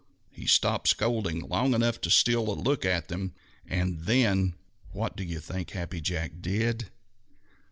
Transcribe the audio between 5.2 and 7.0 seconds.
you think Happy Jack did?